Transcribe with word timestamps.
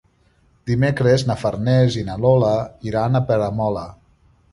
Dimecres 0.69 1.25
na 1.31 1.35
Farners 1.41 1.97
i 2.03 2.05
na 2.07 2.15
Lola 2.23 2.49
iran 2.93 3.19
a 3.21 3.23
Peramola. 3.29 3.85